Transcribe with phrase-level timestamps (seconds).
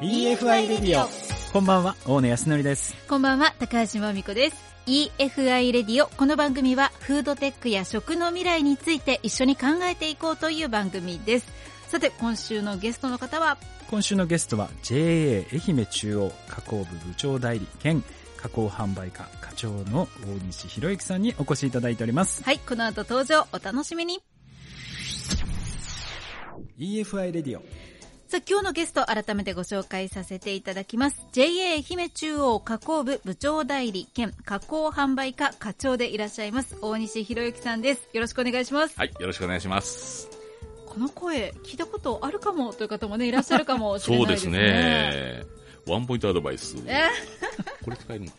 [0.00, 1.08] EFI レディオ
[1.52, 2.94] こんばんは大野康則です。
[3.08, 4.56] こんばんは高橋真美子です。
[4.86, 11.48] EFI レディオこの番組はフードテックや食の未来について一緒に考えていこうという番組です。
[11.88, 13.58] さて今週のゲストの方は？
[13.90, 18.04] 今週のゲストは JA 愛媛中央加工部部長代理兼
[18.36, 22.44] 加工販売課課長の大西博之さんにお越しいただいております。
[22.44, 24.20] はいこの後登場お楽しみに。
[26.78, 27.62] EFI レディオ
[28.28, 31.16] さあ今日のゲスト改めてご紹介させていただきます。
[31.32, 38.06] JA 愛媛中央加工部部長代理兼加工販売課課長でいらっしゃいます大西博之さんです。
[38.12, 38.98] よろしくお願いします。
[38.98, 40.28] はいよろしくお願いします。
[40.84, 44.52] この声聞いたことあるかもという方もねいらっしゃるかもしれないですね。
[44.52, 45.46] そうですね。
[45.86, 46.76] ワンポイントアドバイス。
[46.86, 47.08] え？
[47.82, 48.30] これ使えるの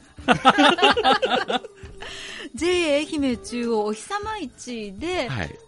[2.53, 5.59] ？JA 愛媛中央お日様市で、はい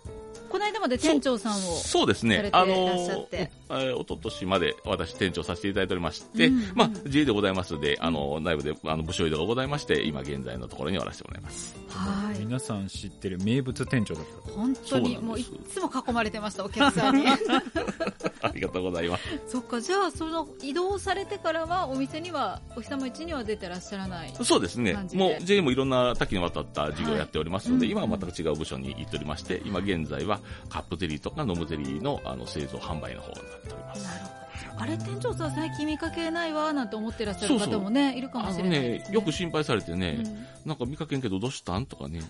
[0.51, 2.49] この間まで店長さんをそうですね。
[2.51, 11.75] あのー、おととしまで私店長させていただいておりまして、うんうんまあ、自営でございますので、あの、内部で、あの、部署移動がございまして、今現在のところにおらせてもらいます。
[11.87, 12.39] はい。
[12.39, 14.51] 皆さん知ってる名物店長だった。
[14.51, 15.75] 本当にもういそうなんです。
[15.75, 17.25] つも囲まれてましたお客さんに
[18.47, 19.23] ありがとうございます。
[19.47, 34.03] そっかじゃあその移動されてからはお店にはお日様市には出てらっしゃらないそうですねもう JA もいろんな多岐にわたった事業をやっておりますので、はい今は全く違う部署に行っておりまして、今現在はカップゼリーとかノムゼリーのあの製造販売の方になっております。
[34.05, 34.41] なるほど
[34.77, 42.21] あれ店長さん最近見かけないわなんて思ってらっしゃる方もねいるかもしれないです、ね、ねよく心配されてね、うんなんか見かけんけどどうしたんとかね。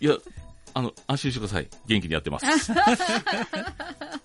[0.00, 0.16] いや、
[0.74, 1.68] あの、安心してください。
[1.86, 2.46] 元気にやってます。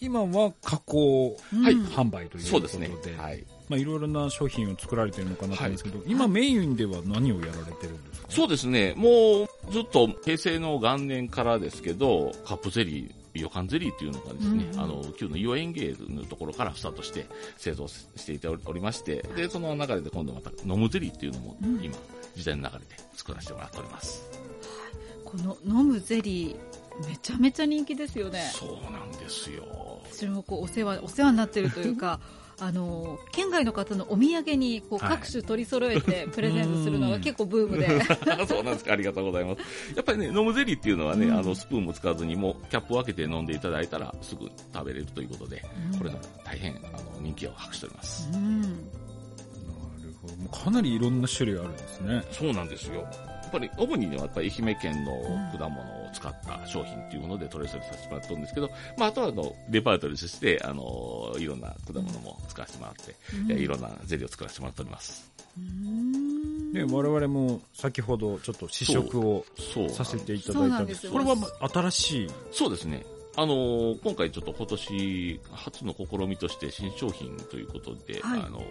[0.00, 2.90] で今は加工はい販売ということでそうですね。
[3.16, 3.44] はい。
[3.68, 8.26] まあ、いろいろな商品を作られてるのかなと思うんですけど、今メインでは何をやられてるんですか？
[8.30, 8.94] そうですね。
[8.96, 17.26] もうずっと平成の元年からですけど、カップゼリー、予感ゼリーっていうのがですね、うんうんあの、旧の岩園芸のところからスタートして
[17.58, 21.94] 製造していておりまして、で、その流れで今度また飲むゼリーっていうのもうん今、
[22.34, 24.22] 時代の流れで作らせてもらっております。
[25.26, 26.56] この飲むゼリー
[27.06, 29.64] めちゃめちゃ人気ですよねそうなんですよ。
[30.10, 32.20] 私もこうお世話お世話になってるというか
[32.60, 38.00] あの県外の方のお土産にこうはい各種取り揃えてプレゼントするのが結構ブームで、
[38.46, 38.92] そうなんですか。
[38.94, 39.94] ありがとうございます。
[39.94, 45.64] やっぱりね、飲むゼリーっていうのはね、うんあの、スプーンも使わずに、もう、キャップを開けて飲んでいただいたら、すぐ食べれるということで、
[45.98, 48.28] これが大変、あの、人気を博しております。
[48.32, 53.06] うんなるほどもうかなりいろんな種類あるんですねそうなんですよ。
[53.48, 55.12] やっぱり、主にはやっぱり愛媛県の
[55.56, 65.30] 果物を使った商品っていうもので取り寄せさせてもらってるんですけど、まあ、あとはあの、レパートリーとして、あの、いろんな果物も使わせてもらって、うんえいろんなゼリーを作らせてもらっております。
[65.56, 69.44] うんで我々も先ほどちょっと試食を。
[69.90, 72.30] させていただいたんですそうこれなんですよは新しい？
[72.52, 73.04] そうですね。
[73.40, 78.40] あのー今回ちょっと今年初の試みとして新商品ということで、はい。
[78.40, 78.64] あのー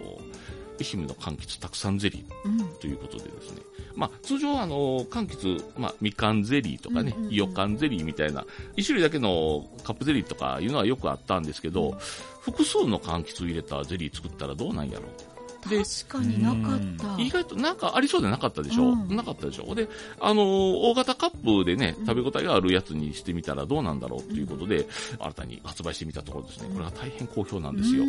[0.80, 2.68] 愛媛の柑橘たくさんゼリーうん。
[2.78, 3.62] ということでですね、
[3.96, 7.32] まあ通常あのー柑橘、まあみかんゼリーとかねうんうんう、ん。
[7.32, 8.44] いよかんゼリーみたいな、
[8.76, 11.92] 一種類だけのカップゼリーとかいうのはよくあったんですけど、
[12.42, 15.06] 複数の柑橘を入れたゼリー作ったらどうなんやろう。
[15.06, 17.22] で確かになかった。
[17.22, 19.16] 意外となんかありそうでなかったでしょ、うん。
[19.16, 19.74] なかったでしょ。
[19.74, 19.88] で、
[20.20, 24.86] あのー大型カップでね、食べ応えがあるやつにしてみたらどうなんだろうということで、
[25.18, 28.02] 新たに発売してみたところですね、これが大変好評なんですよ。
[28.02, 28.08] は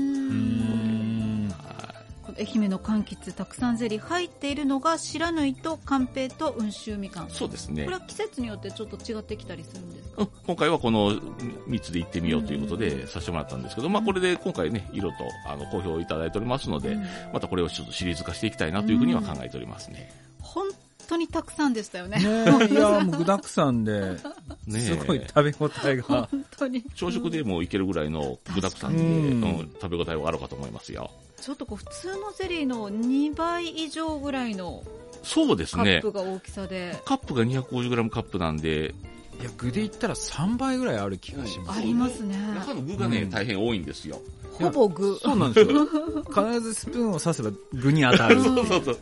[1.96, 1.99] い
[2.38, 7.29] 愛媛の柑橘たくさんゼリー入っているのが白縫いと寒平と温州みかん。
[7.29, 7.85] そうですね。
[7.85, 7.95] これ。
[7.95, 10.22] は季節によってちょっと違ってきたりするんですか？
[10.23, 15.16] うん今回はこの3つで行ってみようということでさせてもらったんですけど、まあこれで今回ね、色と
[15.47, 17.03] あの好評いただいておりますので、うん。
[17.34, 20.12] またこれをちょっとシリーズ化していきたいなというふうには考えておりますね。
[20.41, 20.68] 本
[21.07, 22.18] 当にたくさんでしたよね。
[22.19, 24.16] ねいやもう具沢山で
[24.68, 26.03] ねすごい食べ応えが。
[26.03, 26.84] 本当に。
[26.95, 29.41] 朝食でもいけるぐらいの具沢山で、うん。
[29.41, 31.09] うん食べ応えはあるかと思いますよ。
[31.39, 34.83] ちょっとこう普通のゼリーの2倍以上ぐらいの
[35.23, 36.11] そうですねカップ。
[36.11, 38.94] が大きさで、カップが 250g カップなんで、
[39.39, 41.80] いや具で言ったら3倍ぐらいある気がします。
[41.80, 42.36] ありますね。
[42.56, 43.30] 中の具がね、うん。
[43.30, 44.21] 大変多いんですよ。
[44.51, 45.18] ほぼ具。
[45.21, 45.86] そうなんですよ。
[46.25, 48.41] 必ずスプーンを刺せば具に当たる。
[48.44, 48.97] そうそうそう。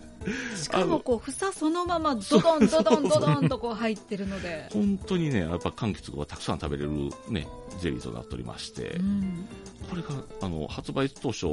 [0.55, 6.91] しかもこう房そのままドドンドドンドドンとこう入ってるので、 本当にね、やっぱ柑橘がたくさん食べれる
[7.29, 7.47] ね、
[7.81, 9.47] ゼリーとなっておりまして、うん。
[9.89, 10.09] これが、
[10.41, 11.45] あの、発売当初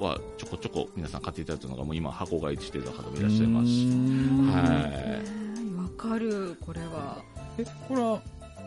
[0.00, 4.70] はちょこちょこ皆さん買っていただいたのが、もう今箱買いしていた方もいらっしゃいますし、ははい。
[4.70, 5.42] ね
[5.76, 7.18] わかるこれは
[7.58, 8.20] えこれは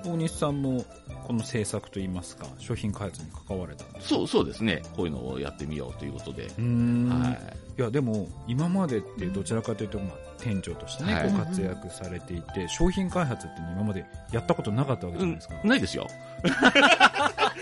[0.06, 0.86] 大西さんも
[1.26, 4.84] この制作といいますか商品開発に関われたそう、そうですね。
[4.96, 6.44] こういうのをやってみようということで。
[6.44, 7.40] うーんはい。
[7.78, 16.08] いやでも今までってどちらかというと、まあ、店長としてね、はいこう活躍されていて商品開発って今までやったことなかったわけじゃうんないですか、、ないですよ。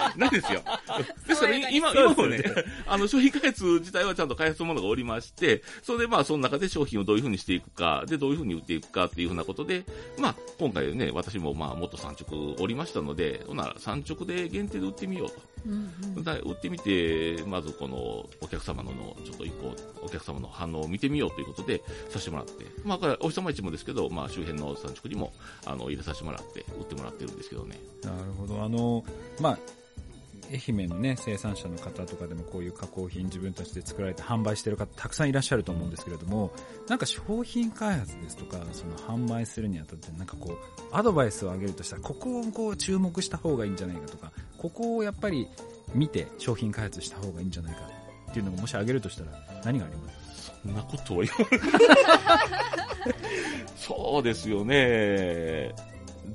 [0.17, 0.63] ないですよ。
[1.27, 2.43] ですから今、今もね、
[2.87, 9.83] あの、商品開発自体はちゃんと開発ものがおりまして、それでまあ、その中で商品をどういうふうにしていくか、で、どういうふうに売っていくかっていうふうなことで、
[10.17, 15.53] まあ、今回ね、私もまあ、元産直おりましたので、ほな、産直で限定で売ってみようと。
[15.65, 17.97] うんうん、売ってみて、まずこの、
[18.41, 18.91] お客様の、
[19.23, 19.73] ちょっと一個、
[20.05, 25.31] お客様の反応を見てみようということで、させてもらって、まあ、これ、お日様市もですけど、まあ、周辺の産直にも、
[25.65, 27.79] あの、入れさせてもらって、売ってもらってるんですけどね。
[28.03, 28.61] なるほど。
[28.61, 29.05] あの、
[29.39, 29.59] まあ、
[30.53, 36.51] 愛媛のね、生産者の方とかでもこういう加工品自分たちで作られて販売してる方たくさんいらっしゃると思うんですけれども、
[36.87, 40.57] なんか商品開発ですとか、その販売するにあたってなんかこう、
[40.91, 45.47] アドバイスをあげるとしたら、ここをこう注目した方がいいんじゃないかとか、ここをやっぱり
[45.95, 47.81] 見て商品開発した方がいいんじゃないか
[48.29, 49.31] っていうのがもしあげるとしたら
[49.65, 50.51] 何があります？
[50.63, 51.59] そんなことは言わない
[53.75, 55.73] そうですよね。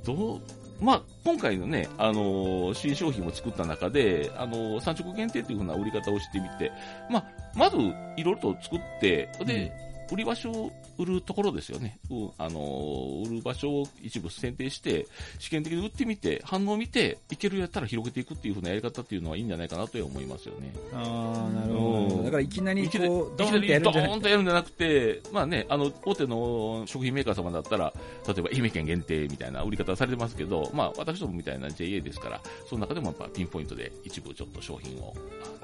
[0.05, 0.41] どう、
[0.81, 6.71] まあ、今回のね、あのー、新商品を作った中で、あのー、産直限定というふうな売り方をしてみて、
[7.09, 7.77] まあ、まず、
[8.15, 9.71] いろいろと作って、で、
[10.11, 11.99] 売り場所を売るところですよね。
[12.09, 15.07] うあの売る場所を一部選定して、
[15.37, 20.73] 試験的に売ってみて、反応を見て、いけるやったら広げていくっていうふうなやり方っていうのはいいんじゃないかなと思いますよね。
[20.93, 22.23] ああ、なるほど。
[22.23, 24.07] だからいきなりこう、ドーンとやるんじゃなくて。
[24.07, 27.93] ドーンとやるんじゃなくて、まあね、あの、大手の食品メーカー様だったら、
[28.27, 35.13] 例えば愛媛県限定みたいな売り方されてますけど、まあ私どもみたいな JA ですから、その中でもやっぱピンポイントで一部ちょっと商品を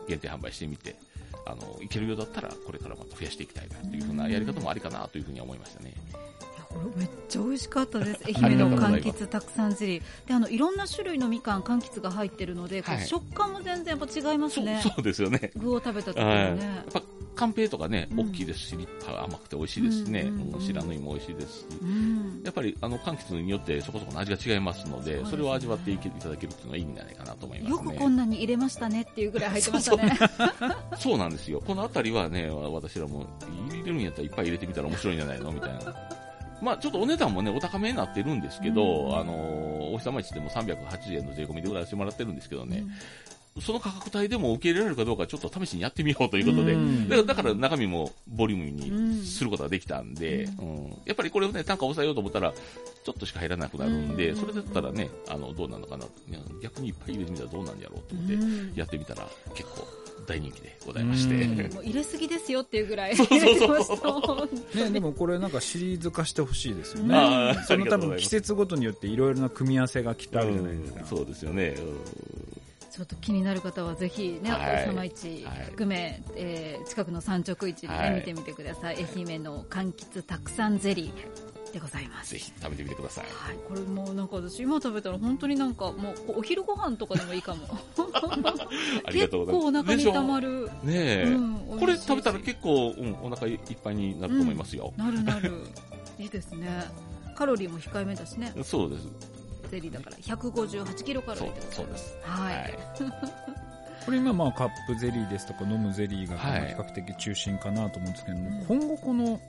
[0.07, 0.95] 限定販売してみて、
[1.45, 5.93] あの、いけるようだったら、これからまた増やしていきたいなというふうなやり方もありかなというふうに思いましたね。
[6.95, 8.23] めっちゃ美味しかったです。
[8.25, 10.27] 愛媛の柑橘たくさんゼリー。
[10.27, 14.81] で、あの、いろんな種類のみかん、柑橘が入ってるので、はい、食感も全然やっぱ違いますね。
[14.83, 15.51] そうですよね。
[15.55, 16.33] 具を食べた時にね。
[16.33, 17.01] やっぱ、
[17.35, 20.31] カンペとかね、大きいですし、立派甘くて美味しいですしね。
[20.59, 21.65] 白縫いも美味しいですし。
[22.43, 30.17] やっぱり、あの、柑橘によってそこそこの味が違いますので、それを味わっていただけるっていうのはいいんじゃないかなと思います、ね、よくこんなに入れましたねっていうぐらい入ってましたね。
[30.97, 31.61] そう なんですよ。
[31.65, 33.27] この辺りはね、私らも
[33.69, 36.24] 入れるんやったらいっぱい入れてみたら面白いんじゃないのみたいな。
[36.61, 42.85] まあ、ちょっとお値段もね、お高めになってるんですけど、うん、あの、お日様市でも380円の税込みで売らせてもらってるんですけどね、
[43.55, 50.97] うん、その価格帯でも受け入れられるかどうかちょっと試しにやってみようということで、うん、だから中身もボリュームにすることができたんで、うん。
[51.05, 56.05] やっぱりこれをね、単価を抑えようと思ったら、ちょっとしか入らなくなるんで、それだったらね、あの、どうなのかな、
[56.61, 58.27] 逆にいっぱい入れてみたらどうなんやろうと思っ
[58.73, 59.87] て、やってみたら結構、
[60.25, 61.45] 大人気でございまして。
[61.73, 63.15] もう入れすぎですよっていうぐらい。
[63.17, 67.55] そうそうそう ね、でもこれなんかシリーズ化してほしいですよね。
[67.67, 71.05] その多分季節ごとによっていろいろな組み合わせがきっとあるじゃないですか。
[71.05, 71.75] そうですよね。
[72.95, 79.05] ちょっと気になる方はぜひね、はい、おさま市含め、はい、えー、近くの産直市で、ね、はい、見てみてください。
[79.15, 81.54] 愛媛の柑橘たくさんゼリー。
[81.75, 82.31] でございます。
[82.31, 83.25] ぜひ食べてみてください。
[83.25, 87.67] はい、これもなんか私今食べたら本当になんかもうお昼ご飯とかでもいいかも。
[89.03, 89.87] ありがとうございます。
[89.87, 90.69] 結構お腹にたまる。
[90.83, 94.93] ねえ、うん、これ食べたら結構、うん、お腹いっぱいになると思いますよ。
[94.97, 95.51] うん、なるなる。
[96.17, 96.85] いいですね。
[97.35, 98.53] カロリーも控えめだしね。
[98.63, 99.07] そうです。
[99.69, 102.17] ゼリーだから158キロカロリーそうです。
[102.21, 102.55] はい。
[102.55, 102.79] はい、
[104.05, 109.41] これ今まあカップゼリーですとか飲むゼリーが比較的中心かなと思うんですけども、はい、今後この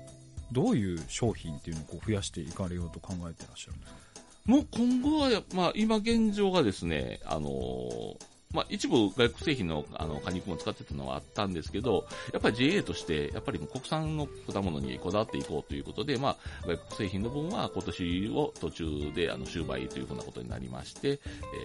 [0.52, 3.98] どういう商品っていうのをこう増やしていかれようと考えてらっしゃるんですか？
[4.46, 8.16] もう今後は、まあ、今現状がですね、あのー、
[8.52, 21.18] まあ、一部外国製品のあの果肉も使ってたのはあったんですけど、やっぱり JA として、やっぱり国産の果物にこだわっていこうということで、まあ、外国製品の分は今年を途中であの終売というふうなことになりまして、え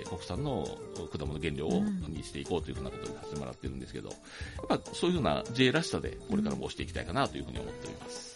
[0.06, 0.68] ー、国産の
[1.16, 8.31] 果物原料を、にしていこうというふうなことにさせてもらってるんですけど、やっぱそういうふうな JA らしさでこれからも押していきたいかなというふうに思っております。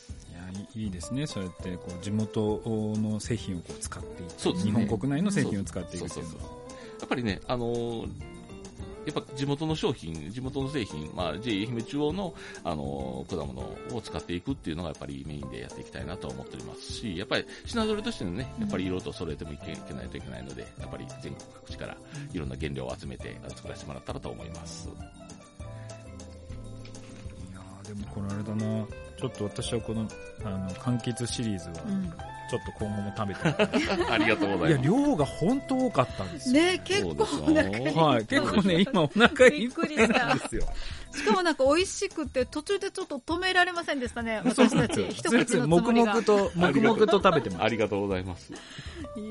[0.76, 6.44] いいですね、そうやってこう地元の製品をこう使っていく、ね、日本国内の製品を使っていくというのは。
[7.00, 8.36] やっぱりね、あのー
[9.06, 12.34] やっぱ地元の商品、地元の製品、まあ、JA 愛媛中央の、
[12.64, 13.62] あの果物
[13.94, 21.96] を使っていくっていうのがやっぱりメインでやっていきたいなと思っておりますし、やっぱり品揃えとしてのね、やっぱり色と揃えてもいけないといけないので、やっぱり全国各地から
[22.34, 24.90] いろんな原料を集めて作らせてもらったらと思います。
[27.88, 28.86] でもこれあれだな、
[29.18, 30.08] ちょっと私はこの、
[30.44, 31.76] あの、柑橘シリーズは、
[32.50, 33.42] ちょっと今後も食べて
[34.12, 34.70] ありがとうございます。
[34.70, 36.56] いや、量が本当多かったんですよ。
[36.56, 40.68] ね、結構お腹はい、結構ね、今お腹いっぱいなんですよ。
[41.16, 45.08] しかもなんか美味しくて、途中でちょっと止められませんでしたね、 私たち。
[45.12, 47.64] 一口の黙々と、黙々と食べてます。
[47.64, 48.52] ありがとうございます。
[48.52, 48.56] い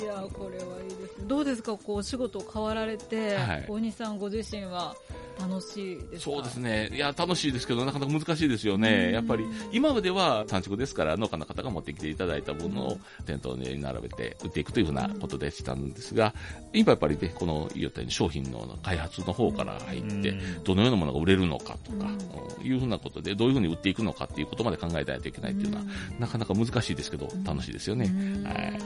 [0.03, 1.27] やこれはいいです。
[1.27, 4.95] どうですか、こう、お仕事変わられて、はい、大西さんご自身は、
[5.39, 6.21] 楽しいですか？
[6.21, 6.91] そうですね。
[6.93, 9.13] いや、楽しいですけど、なかなか難しいですよね。
[9.13, 16.35] やっぱり、今までは産直ですから、農家の方が持ってきていただいた分を店頭に並べて売っていくというふうなことでしたんですが、
[16.73, 25.85] 今やっぱりね、この言ったように商品の開発の方から入って、どのようなものが売れるのかとか、うんいうふうなことで、どういうふうに売っていくのかっていうことまで考えないといけないっていうのは、
[26.19, 28.07] なかなか難しいですけど、楽しいですよね。
[28.43, 28.79] はい。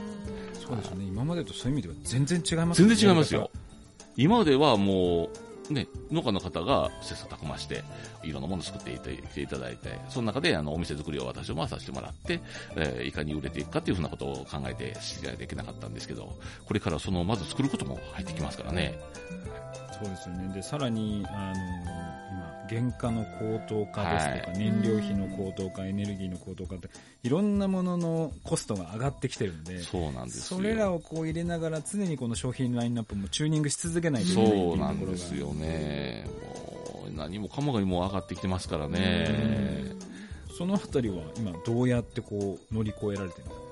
[0.53, 1.05] そうですよね。
[1.05, 3.49] 今までとそういう意味では全然違います全然違いますよ。。
[4.17, 7.83] 今まではもう、ね、農家の方が切磋琢磨して、
[8.23, 12.39] いろんなものを作っていてきていただいて、その中であのお店作りを私どもはさせてもらって、
[12.75, 18.99] えーいかに売れていくかっていうふうなことを考えてしないといけなかったんですけど、これからその、まず作ることも入ってきますからね。
[20.01, 20.53] そうですよね。
[20.53, 21.55] で、さらに、あの、
[22.31, 26.89] 今、原価の高騰化ですとか、は燃料費の高騰化、エネルギーの高騰化って、
[27.23, 30.57] いろんなもののコストが上がってきてるんで、そうなんですよ。
[30.57, 35.58] それらをこう入れながら常にこの商品ラインナップもチューニングし続けないといけないっていうそうなところがんですよね。
[35.65, 39.93] もう、何もかもがもう上がってきてますからね。
[40.57, 43.69] そのあたりは今どうやってこう乗り越えられてるんですか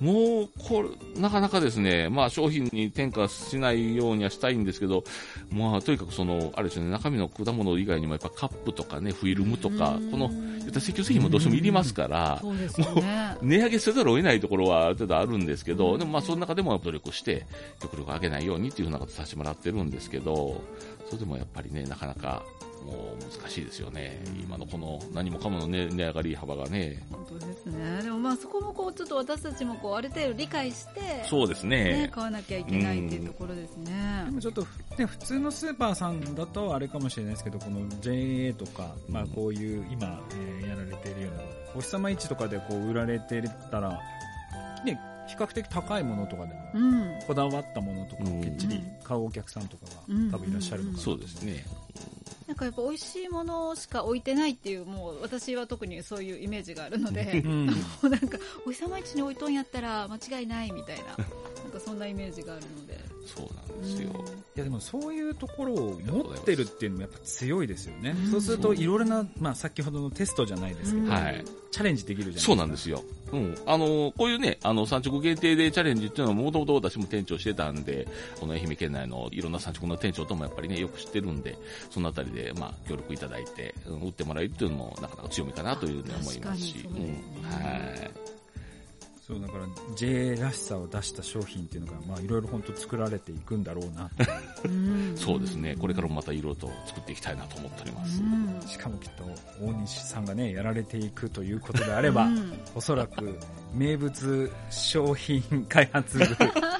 [0.00, 5.04] もう、これ、なかなかですね、まあ商品に転嫁しないようにはしたいんですけど、
[5.50, 10.30] まあとにかくその、あれですね、中身の果物以外にもやっぱカップとかね、フィルムとか、この、
[10.64, 13.36] 言ったら石油製品もどうしてもいりますから、そうですよね。
[13.42, 17.46] 値上げせざるを得ないところはある程度あるんですけど、でもまあその中でも努力して、
[17.80, 20.60] 極力上げないようにっていうふうなことさせてもらってるんですけど、
[21.06, 22.42] それでもやっぱりね、なかなか
[22.84, 24.22] もう難しいですよね。
[24.40, 27.02] 今のこの何もかもの、ね、値上がり幅がね。
[27.10, 28.02] 本当ですね。
[28.02, 32.08] でもまあそこもこうちょっと私たちもこうある程度理解して、そうですねね。
[32.12, 34.30] 買わなきゃいけないっていうところですねで。
[34.32, 34.66] もちょっと、
[34.98, 41.42] ね、普通のスーパーさんだとあれかもしれないですけど、この JA とか、まあこういう今、えーやられているような、
[41.76, 44.00] お日様市とかでこう売られてたら、
[44.84, 47.18] ね、比較的高いものとかでも、うん。
[47.26, 51.64] こだわったものとかをきっちり買うお客さんとかがうん多分いらっしゃるのかなとそうですね。
[52.46, 57.72] なんかやっぱ美味しいものしか置いてないっていう、もう私は特にそういうイメージがあるので、うん も
[58.02, 63.13] うなんか、お日様市に置いとんやったら間違いないみたいな、なんかそんなイメージがあるので。
[63.24, 64.24] そうなんですよ。
[64.56, 68.28] いやでもそういうところを持ってるっていうのもやっぱ強いですよねう。
[68.28, 71.44] んそうするといろいろな、まあ先ほどのテストじゃないですけど、うんはい。
[71.72, 72.52] チャレンジできるじゃないですか。
[72.52, 73.02] そうなんですよ。
[73.32, 73.58] うん。
[73.66, 78.06] あの、こういうね、あの、産直限定でチャレンジっていうのはもともと私も店長してたんで、
[78.38, 81.58] この愛媛県内のいろんな産直の店長ともやっぱりね、よく知ってるんで、
[81.90, 86.74] そのあたりで、まあ、協力いただいて、うん売ってもらえるっていうのもなかなか強みかなというふうに思いますし。
[86.74, 87.42] 確かにそうですねうん。
[87.42, 88.33] はい。
[89.26, 89.64] そうだから
[89.96, 94.10] JA らしさを出した商品っていうのが、まあいろいろ本当作られていくんだろうな
[95.16, 95.74] そうですね。
[95.80, 98.20] これからもまたいろいろと作っていきたいなと思っております。
[98.20, 99.24] うんしかもきっと
[99.64, 103.38] 大西さんがね、やられていくということであれば、うんおそらく
[103.72, 105.40] 名物商品
[105.70, 106.24] 開発部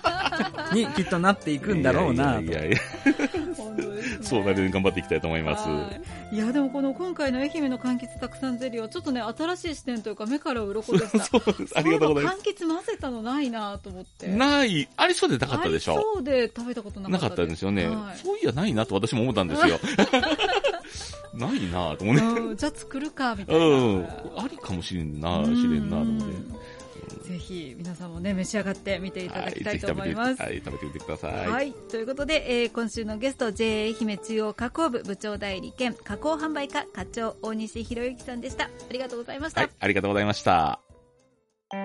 [0.77, 2.47] にきっとなっていくんだろうなとい。
[2.51, 2.79] やいやいや
[4.25, 5.69] そうなるように頑張っていきたいと思います。
[5.69, 5.91] は
[6.33, 11.79] いいやでもこの今回の愛媛の柑橘たくさんゼリーはちょっとね新しい視点というか目から鱗でした そうです。
[11.79, 12.39] ありがとうございます。
[12.39, 15.95] 柑橘混ぜたのないなと思ってない、ありそうでなかったでしょ？
[15.95, 17.87] ありそうで食べたことなかなかったんですよね。
[17.87, 19.79] はいそういやないなと私も思ったんですよ。
[21.35, 22.23] ないなと思って。
[22.41, 24.05] うんじゃあ作るかみたいな、うん。
[24.37, 26.35] ありかもしれんな、しれんなと思って。
[27.17, 31.49] うんぜひ皆さんもね召し上がってみていただきたいと思います、はい、食べて、はい、食べてみてください。
[31.49, 31.73] はい。
[31.73, 38.65] ということで、えー今週のゲスト、JA 愛媛中央加工部部長代理兼加工販売課課長大西博之さんでした。
[38.65, 39.61] ありがとうございました。
[39.61, 40.81] はい、ありがとうございました。
[41.73, 41.77] う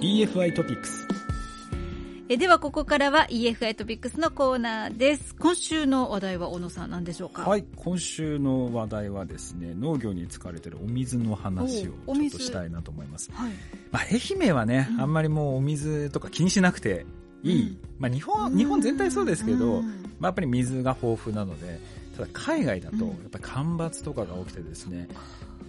[0.00, 1.07] EFI トピックス。
[2.30, 5.34] えでは、ここからは EFI トピックスのコーナーです。
[5.36, 7.48] 今週の話題は小野さん何でしょうか？
[7.48, 13.30] はい、今週の話題はですね、農業に使われているお水の話をちょっとしたいなと思います。
[13.32, 13.52] はい。
[13.90, 17.06] まあ、愛媛はね、うんあんまりもうお水とか気にしなくて
[17.42, 17.62] いい。
[17.62, 21.80] うんまあ、日本、日本全体そうですけど、うんまあ、やっぱり水が豊富なので、
[22.14, 25.08] ただ海外だと、うんやっぱり干ばつとかが起きてですね、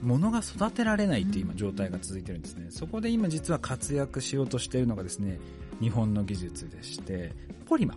[0.02, 2.68] 物が育てられないっていう今状態が続いてるんですね。
[2.70, 5.40] そこで今実は活躍しようとしているのがですね、
[5.80, 7.32] 日本の技術でして、
[7.66, 7.96] ポリマ。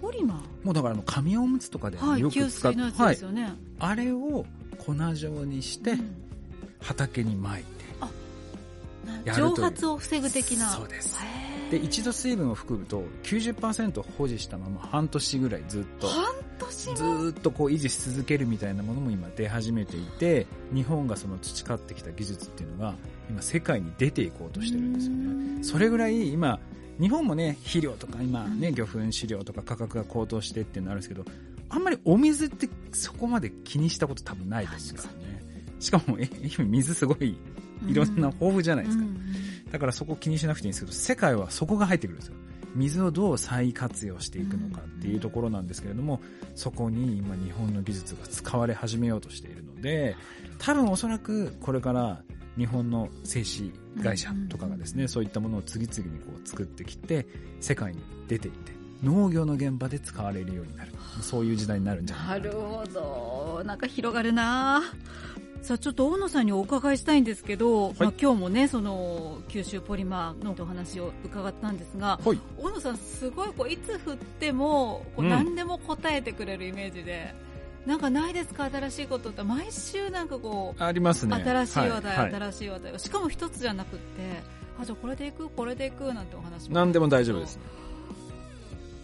[0.00, 0.42] ポリマ？
[0.64, 1.96] もうだからあの紙おむつとかで。
[1.96, 3.22] よく吸使っ水のやつはいです。
[3.22, 3.52] よね。
[3.78, 4.44] あれを
[4.78, 6.22] 粉状にしてうん
[6.82, 7.84] 畑に撒いて、
[9.06, 10.68] なやるという蒸発を防ぐ的な。
[10.70, 11.18] そうです
[11.70, 16.24] で、一度水分を含むと90%保持したまま半年ぐらいずっと半
[16.58, 22.94] 年ずーっとこう維持し続けるみたいなものも今出始めていて、日本がその培ってきた技術っていうのが
[23.30, 25.64] 今世界に出ていこうとしてるんですよね。
[25.64, 26.58] それぐらい今、
[27.00, 31.24] 日本もね、肥料とか今ね、魚粉飼料とか価格が高騰してっていうのあるんですけど、
[31.68, 35.42] あんまりお水ってそこまで気にしたこと多分ないと思うんですよね。
[35.80, 37.36] しかも、え、愛媛水すごい
[37.86, 39.04] いろんな豊富じゃないですか。
[39.04, 39.22] うん
[39.72, 42.34] だからそこ気にしなくていいんですけど、世界はそこが入ってくるんですよ。
[42.74, 46.20] 水をどう再活用していくのかっていうところなんですけれども、
[46.54, 50.14] そこに今日本の技術が使われ始めようとしているので、
[50.58, 52.22] 多分おそらくこれから
[52.56, 57.26] 日本の製紙会社とかがですね、そういったものを次々にこう作ってきて、
[57.60, 60.92] 世界に出ていって、農業の現場で使われるようになる。
[61.20, 62.58] そういう時代になるんじゃなないかなと。
[62.58, 62.84] るほ
[63.58, 63.64] ど。
[63.64, 64.82] なんか広がるな
[65.60, 72.40] さあちょっと大野さんにお伺いしたいんですけど、まあ、今日もねその九州ポリマーのお話を伺ったんですが、はい。
[72.58, 77.32] 大野さんすごいこういつ振ってもこううん何でも答えてくれるイメージで、
[77.86, 78.70] なんかないですか？
[78.70, 79.42] 新しいことって。
[79.42, 81.34] 毎週なんかこう、ありますね。
[81.44, 82.40] 新しい話題、はいはい。
[82.40, 82.98] 新しい話題を。
[82.98, 84.02] しかも一つじゃなくって
[84.80, 86.74] あじゃあこれでいくこれでいくなんてお話も。
[86.74, 87.56] 何でも大丈夫です。
[87.56, 87.62] ね。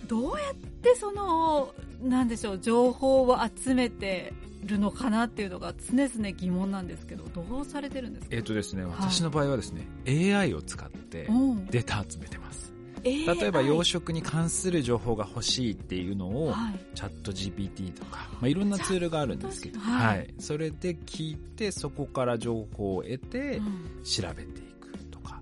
[0.07, 4.33] どうやってそのなんでしょう情報を集めて
[4.65, 8.37] るのかなっていうのが常々疑問なんですけどどうされてるんですか？
[8.37, 11.67] えっ、とですね、私の場合はですね、AI を使ってうん。
[11.67, 12.73] データ集めてます。
[13.03, 16.81] 例えば養殖に関する情報が欲しいっていうのを、はい。
[16.95, 20.27] チャット GPT とか、まあ、いろんなツールがあるんですけど、チャットははい。
[20.27, 24.03] い、それで聞いて、そこから情報を得てう、ん。
[24.05, 25.41] 調べていくとか。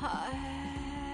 [0.00, 0.62] はい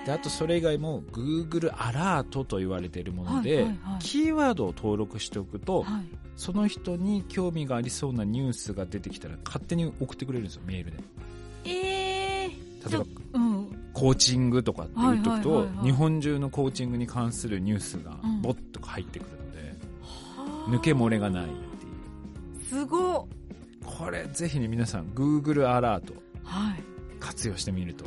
[0.07, 4.03] で、あとそれ以外も Google アラートと言われているもので、はいはいはい。
[4.03, 6.05] キーワードを登録しておくと、はい。
[6.37, 10.99] その人に興味がありそうなニュースが出てきたら勝手に送ってくれるんですよ、メールで。
[11.65, 13.18] えー、例えば、うん
[13.99, 18.43] コーチングとかって言っとくと日本中のコーチングに関するニュースがうん。
[18.43, 19.59] ボッと入ってくるので、
[20.03, 20.71] はあ。
[20.71, 21.57] 抜け漏れがないってい
[22.61, 22.65] う。
[22.65, 23.27] すごっ。
[23.85, 26.15] これぜひね皆さん Google アラート
[26.45, 26.83] はい。
[27.21, 28.05] 活用してみると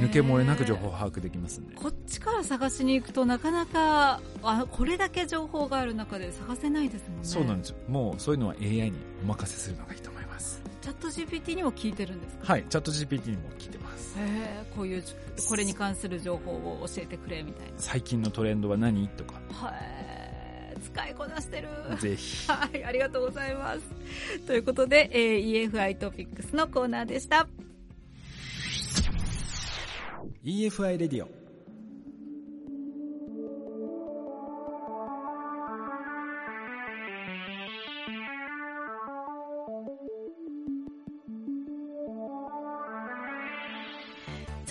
[0.00, 1.74] 抜け漏れなく情報を把握できますんで。
[1.76, 7.24] こっちから探しに行くとなかなかあこれだけ情報がある中で探せないですもんね。
[7.24, 7.76] そうなんですよ。
[7.88, 10.62] もうそういうのは AI にお任せするのがいいと思います。
[10.80, 12.52] チャット GPT にも聞いてるんですか？
[12.52, 13.78] はいチャット GPT にも聞いて
[14.18, 15.02] えこういう
[15.48, 19.08] これに関する情報を教えてくれみたい最近のトレンドは何？
[19.08, 19.40] とか。
[19.50, 20.80] なはい。
[20.84, 21.68] 使いこなしてる。
[21.98, 22.46] ぜひ。
[22.50, 23.80] はいありがとうございます。
[24.46, 27.46] ということで、えー EFI トピックスのコーナーでした。
[30.44, 31.41] EFI レディオ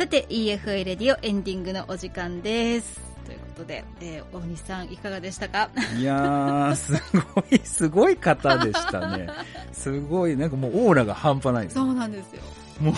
[0.01, 2.99] さて EFI レディオエンディングのお時間です。
[3.23, 5.69] ということで、えー大西さんいかがでしたか？
[5.95, 6.93] いやーす
[7.35, 9.27] ごいすごい方でしたね。
[9.71, 12.41] すごいなんかもうオーラが半端ないそうなんですよ。
[12.79, 12.95] も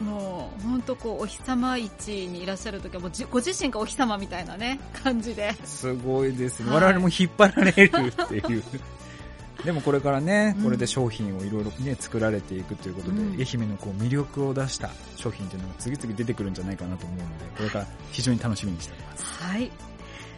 [0.00, 0.04] う。
[0.04, 5.54] もう本当こうお日様位置にいらっしゃる時はもうじご自身がお日様みたいなね感じで。
[5.64, 6.68] すごいですね。
[6.68, 8.62] はい我々も引っ張られるっていう。
[9.64, 10.64] でもこれからねう、ん。
[10.64, 13.40] これで商品をいろいろね、作られていくということで、うん。
[13.40, 19.24] 愛媛のこう魅力を出した商品というのが次々出てくるんじゃないかなと思うので、これから非常に楽しみにしております。
[19.24, 19.93] はい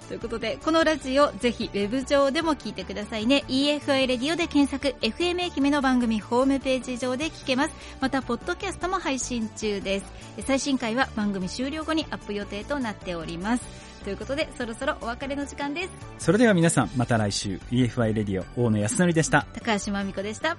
[0.08, 3.44] ということでこのラジオぜひウェブ上でも聞いてくださいね。
[3.48, 7.74] EFI レディオで検索 FM 愛媛の番組ホームページ上で聞けます。
[8.00, 10.06] またポッドキャストも配信中です。
[10.46, 13.64] 最新回は番組終了後にアップ予定となっております。
[14.04, 15.90] ということでそろそろお別れの時間です。
[16.18, 19.46] それでは皆さん、また来週、EFI レディオ、大野康則でした。
[19.54, 20.56] 高橋真美子でした